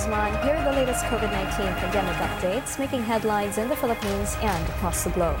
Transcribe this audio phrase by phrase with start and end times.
[0.00, 0.32] Guzman.
[0.42, 5.04] Here are the latest COVID 19 pandemic updates making headlines in the Philippines and across
[5.04, 5.38] the globe.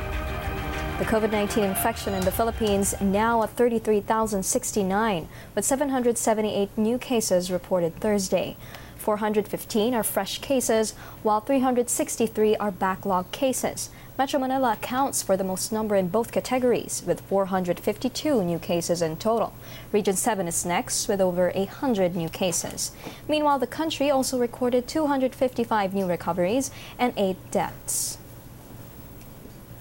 [0.98, 7.96] The COVID 19 infection in the Philippines now at 33,069, with 778 new cases reported
[8.00, 8.58] Thursday.
[9.00, 10.92] 415 are fresh cases,
[11.22, 13.88] while 363 are backlog cases.
[14.18, 19.16] Metro Manila accounts for the most number in both categories, with 452 new cases in
[19.16, 19.54] total.
[19.90, 22.92] Region 7 is next, with over 100 new cases.
[23.26, 28.18] Meanwhile, the country also recorded 255 new recoveries and 8 deaths.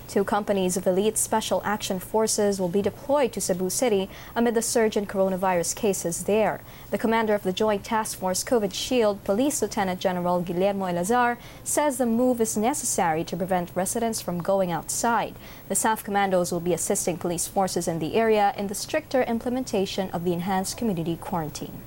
[0.10, 4.62] Two companies of elite special action forces will be deployed to Cebu City amid the
[4.64, 6.62] surge in coronavirus cases there.
[6.90, 12.00] The commander of the Joint Task Force COVID Shield, Police Lieutenant General Guillermo Eleazar, says
[12.00, 15.36] the move is necessary to prevent residents from going outside.
[15.68, 20.10] The SAF commandos will be assisting police forces in the area in the stricter implementation
[20.10, 21.82] of the enhanced community quarantine.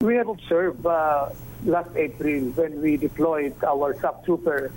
[0.00, 1.28] We have observed uh,
[1.64, 4.72] last April when we deployed our SAF trooper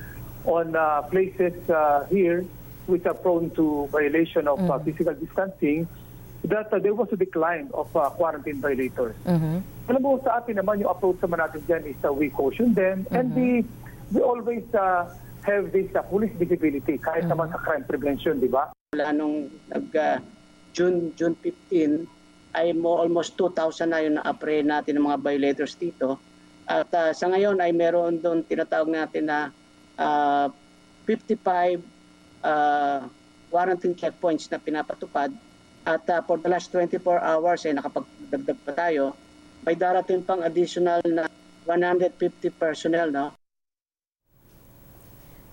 [0.46, 2.46] on uh, places uh, here
[2.86, 5.88] which are prone to violation of uh, physical distancing
[6.46, 9.16] that uh, there was a decline of uh, quarantine violators.
[9.90, 13.10] Alam mo, sa atin naman yung approach naman natin dyan is uh, we caution them
[13.10, 13.66] and we,
[14.14, 15.10] we always uh,
[15.42, 18.70] have this uh, police visibility kahit naman sa crime prevention, di ba?
[18.94, 20.18] Mula nung nag, uh,
[20.74, 22.06] June, June 15
[22.56, 26.22] ay mo almost 2,000 na yung na-appray natin ng mga violators dito.
[26.66, 29.54] At uh, sa ngayon ay meron doon tinatawag natin na
[29.98, 30.50] uh,
[31.08, 31.82] 55
[32.44, 33.08] uh,
[33.52, 35.32] quarantine checkpoints na pinapatupad.
[35.86, 39.14] At uh, for the last 24 hours ay nakapagdagdag pa tayo.
[39.66, 41.30] May darating pang additional na
[41.66, 42.16] 150
[42.58, 43.34] personnel no?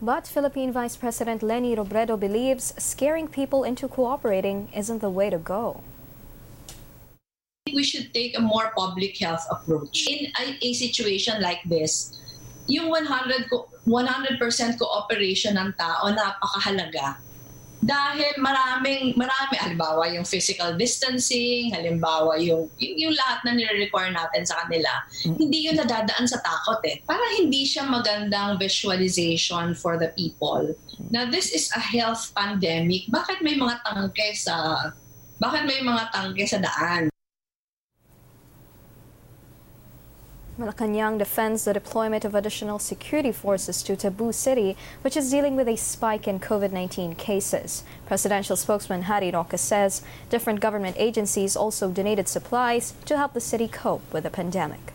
[0.02, 5.38] But Philippine Vice President Leni Robredo believes scaring people into cooperating isn't the way to
[5.38, 5.78] go.
[7.74, 10.06] we should take a more public health approach.
[10.08, 12.18] In a, a situation like this,
[12.70, 14.38] yung 100 co- 100%
[14.78, 17.18] cooperation ng tao napakahalaga.
[17.82, 24.46] Dahil maraming marami halimbawa yung physical distancing, halimbawa yung yung, yung lahat na nire-require natin
[24.46, 27.02] sa kanila, hindi yun nadadaan sa takot eh.
[27.02, 30.62] Para hindi siya magandang visualization for the people.
[31.10, 33.10] Now this is a health pandemic.
[33.10, 34.86] Bakit may mga tangke sa
[35.42, 37.11] bakit may mga tangke sa daan?
[40.58, 45.66] Malacanang defends the deployment of additional security forces to Cebu City, which is dealing with
[45.66, 47.84] a spike in COVID 19 cases.
[48.04, 53.66] Presidential spokesman Harry Roque says different government agencies also donated supplies to help the city
[53.66, 54.92] cope with the pandemic.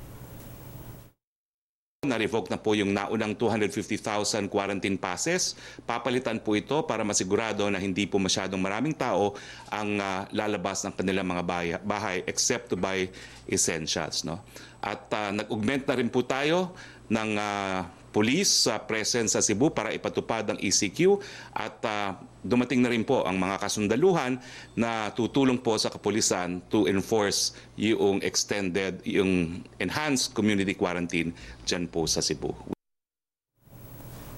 [2.08, 5.60] Na-revoke na po yung naunang 250,000 quarantine passes.
[5.84, 9.36] Papalitan po ito para masigurado na hindi po masyadong maraming tao
[9.68, 13.06] ang ah, lalabas ng kanilang mga baya- bahay except to buy
[13.52, 14.24] essentials.
[14.24, 14.40] No?
[14.80, 16.72] At ah, nag-augment na rin po tayo
[17.12, 21.22] ng ah, police sa presence sa Cebu para ipatupad ang ECQ
[21.54, 24.42] at ah, dumating na rin po ang mga kasundaluhan
[24.74, 31.30] na tutulong po sa kapulisan to enforce yung extended, yung enhanced community quarantine
[31.70, 32.77] dyan po sa Cebu.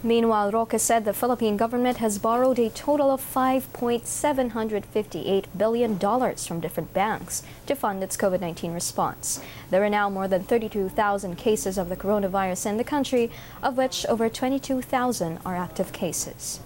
[0.02, 6.94] Meanwhile, Roque said the Philippine government has borrowed a total of $5.758 billion from different
[6.94, 9.42] banks to fund its COVID 19 response.
[9.70, 13.30] There are now more than 32,000 cases of the coronavirus in the country,
[13.62, 16.62] of which over 22,000 are active cases.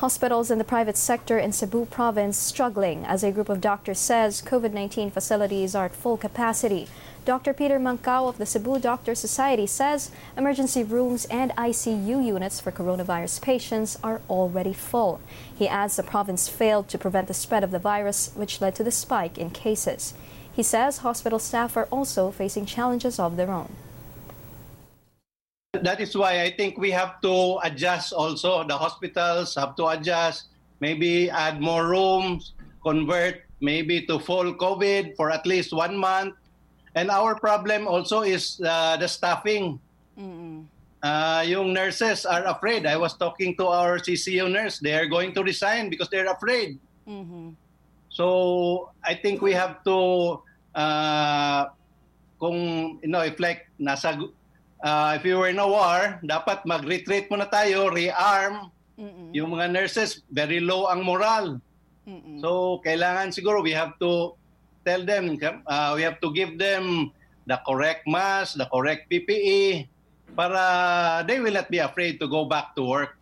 [0.00, 4.40] Hospitals in the private sector in Cebu province struggling as a group of doctors says
[4.40, 6.88] COVID 19 facilities are at full capacity.
[7.26, 7.52] Dr.
[7.52, 13.42] Peter Mancao of the Cebu Doctor Society says emergency rooms and ICU units for coronavirus
[13.42, 15.20] patients are already full.
[15.54, 18.84] He adds the province failed to prevent the spread of the virus, which led to
[18.84, 20.14] the spike in cases.
[20.50, 23.70] He says hospital staff are also facing challenges of their own.
[25.74, 28.64] That is why I think we have to adjust also.
[28.64, 30.48] The hospitals have to adjust,
[30.80, 36.34] maybe add more rooms, convert maybe to full COVID for at least one month.
[36.94, 39.78] And our problem also is uh, the staffing.
[41.00, 42.84] Uh, yung nurses are afraid.
[42.84, 44.78] I was talking to our CCO nurse.
[44.78, 46.78] They are going to resign because they're afraid.
[48.10, 50.42] So I think we have to,
[50.74, 51.70] uh,
[52.38, 54.18] kung, you know, if like nasa,
[54.82, 58.68] uh, if you were in a war, dapat mag-retreat muna tayo, rearm.
[59.32, 61.62] Yung mga nurses, very low ang moral.
[62.42, 64.34] So kailangan siguro we have to
[64.84, 67.12] tell them, uh, we have to give them
[67.46, 69.88] the correct mask, the correct PPE,
[70.36, 73.16] para they will not be afraid to go back to work.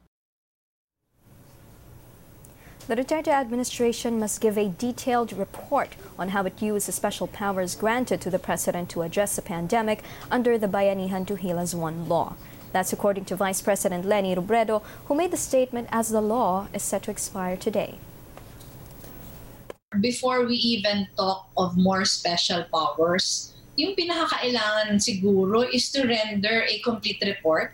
[2.88, 7.76] The Duterte administration must give a detailed report on how it used the special powers
[7.76, 12.34] granted to the president to address the pandemic under the Bayanihan Heal One law.
[12.72, 16.82] That's according to Vice President Leni Robredo, who made the statement as the law is
[16.82, 17.98] set to expire today.
[19.98, 26.76] Before we even talk of more special powers, yung pinakakailangan siguro is to render a
[26.84, 27.72] complete report.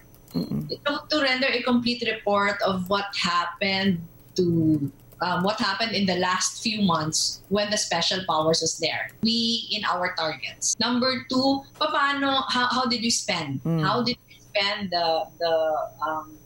[0.86, 3.98] To, to render a complete report of what happened
[4.38, 4.90] to
[5.22, 9.10] um, what happened in the last few months when the special powers was there.
[9.22, 10.78] We in our targets.
[10.78, 13.58] Number two, paano, how, how did you spend?
[13.82, 15.54] How did you spend the the
[15.98, 16.38] um,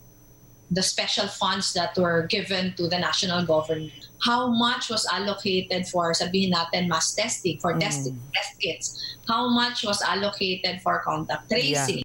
[0.71, 4.08] the special funds that were given to the national government?
[4.25, 7.81] How much was allocated for sabihin natin mass testing for mm.
[7.81, 8.87] testing test kits?
[9.29, 12.03] How much was allocated for contact tracing?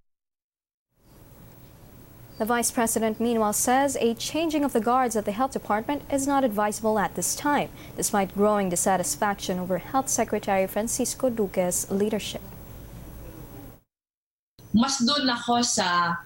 [2.38, 6.26] The vice president, meanwhile, says a changing of the guards at the health department is
[6.26, 12.42] not advisable at this time, despite growing dissatisfaction over Health Secretary Francisco Duque's leadership.
[14.74, 16.18] mas doon ako sa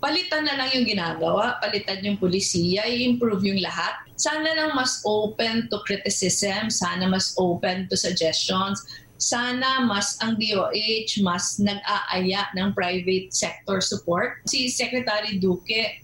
[0.00, 4.00] palitan na lang yung ginagawa, palitan yung polisiya, i-improve yung lahat.
[4.16, 8.80] Sana lang mas open to criticism, sana mas open to suggestions,
[9.20, 14.40] sana mas ang DOH mas nag-aaya ng private sector support.
[14.48, 16.00] Si Secretary Duque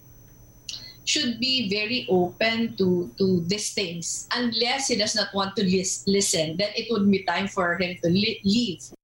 [1.08, 4.28] should be very open to to these things.
[4.34, 7.96] Unless he does not want to lis- listen, then it would be time for him
[8.02, 8.95] to leave.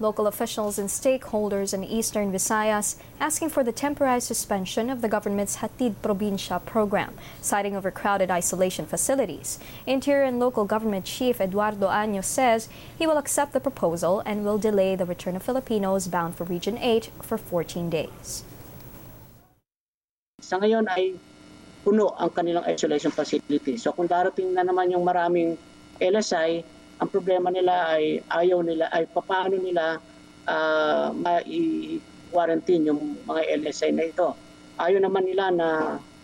[0.00, 5.58] Local officials and stakeholders in eastern Visayas asking for the temporary suspension of the government's
[5.58, 9.58] Hatid Probinsya program, citing overcrowded isolation facilities.
[9.86, 14.58] Interior and Local Government Chief Eduardo Año says he will accept the proposal and will
[14.58, 18.46] delay the return of Filipinos bound for Region 8 for 14 days.
[20.38, 21.18] Sa ngayon ay
[21.82, 23.74] puno ang kanilang isolation facility.
[23.74, 25.58] So kung darating na naman yung maraming
[25.98, 30.02] LSI, ang problema nila ay ayaw nila, ay paano nila
[30.50, 34.34] uh, ma-quarantine yung mga LSI na ito.
[34.78, 35.68] Ayaw naman nila na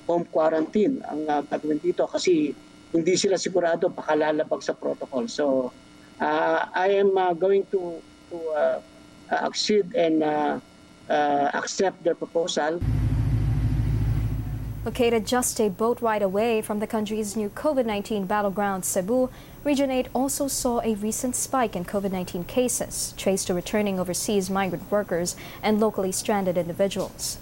[0.04, 2.52] home quarantine ang uh, gagawin dito kasi
[2.94, 5.26] hindi sila sigurado baka lalabag sa protocol.
[5.30, 5.70] So
[6.18, 7.98] uh, I am uh, going to,
[8.30, 8.78] to uh,
[9.30, 10.58] accede and uh,
[11.10, 12.78] uh, accept their proposal.
[14.84, 19.30] Located just a boat ride away from the country's new COVID 19 battleground, Cebu,
[19.64, 24.50] Region 8 also saw a recent spike in COVID 19 cases, traced to returning overseas
[24.50, 27.38] migrant workers and locally stranded individuals.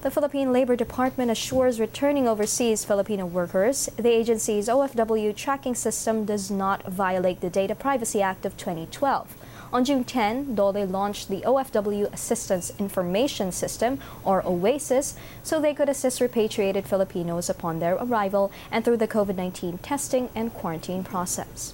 [0.00, 6.50] The Philippine Labor Department assures returning overseas Filipino workers the agency's OFW tracking system does
[6.50, 9.36] not violate the Data Privacy Act of 2012.
[9.72, 15.88] On June 10, DOLE launched the OFW Assistance Information System, or OASIS, so they could
[15.88, 21.72] assist repatriated Filipinos upon their arrival and through the COVID 19 testing and quarantine process.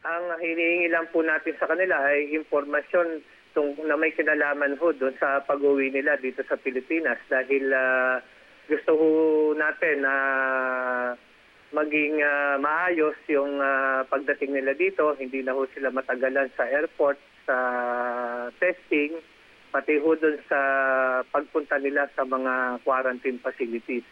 [0.00, 3.20] Ang hinihingi lang po natin sa kanila ay impormasyon
[3.52, 8.16] tung, na may kinalaman ho doon sa pag-uwi nila dito sa Pilipinas dahil uh,
[8.64, 9.08] gusto ho
[9.52, 11.08] natin na uh,
[11.70, 15.14] maging uh, maayos yung uh, pagdating nila dito.
[15.14, 17.56] Hindi na ho sila matagalan sa airport, sa
[18.58, 19.18] testing,
[19.70, 20.60] pati ho doon sa
[21.30, 24.06] pagpunta nila sa mga quarantine facilities.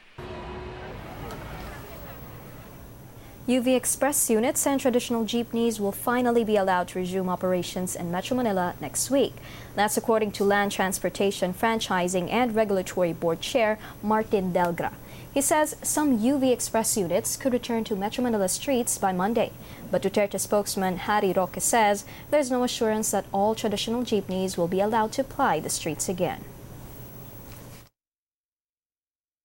[3.49, 8.37] UV Express units and traditional jeepneys will finally be allowed to resume operations in Metro
[8.37, 9.33] Manila next week.
[9.75, 14.93] That's according to Land Transportation Franchising and Regulatory Board Chair Martin Delgra.
[15.39, 19.53] He says some UV Express units could return to Metro Manila streets by Monday.
[19.89, 24.81] But Duterte spokesman Harry Roque says there's no assurance that all traditional jeepneys will be
[24.81, 26.45] allowed to ply the streets again.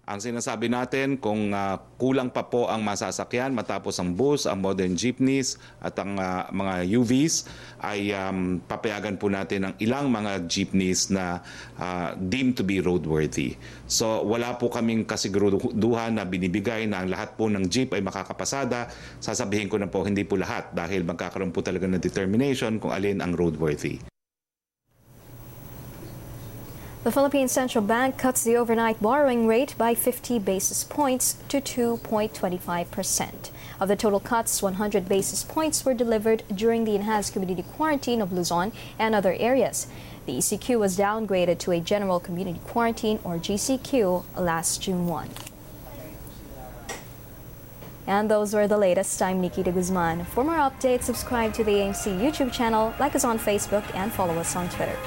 [0.03, 5.00] Ang sinasabi natin kung uh, kulang pa po ang masasakyan matapos ang bus, ang modern
[5.00, 7.48] jeepneys at ang uh, mga UVs
[7.79, 11.39] ay um, papayagan po natin ang ilang mga jeepneys na
[11.79, 13.55] uh, deemed to be roadworthy.
[13.88, 18.91] So wala po kaming kasiguruduhan na binibigay na ang lahat po ng jeep ay makakapasada.
[19.24, 23.24] Sasabihin ko na po hindi po lahat dahil magkakaroon po talaga ng determination kung alin
[23.24, 24.12] ang roadworthy.
[27.03, 33.50] The Philippine Central Bank cuts the overnight borrowing rate by 50 basis points to 2.25%.
[33.81, 38.31] Of the total cuts, 100 basis points were delivered during the enhanced community quarantine of
[38.31, 39.88] Luzon and other areas.
[40.25, 45.29] The ECQ was downgraded to a general community quarantine or GCQ last June 1.
[48.07, 49.22] And those were the latest.
[49.22, 50.24] I'm Nikita Guzman.
[50.24, 54.36] For more updates, subscribe to the ANC YouTube channel, like us on Facebook, and follow
[54.36, 54.98] us on Twitter.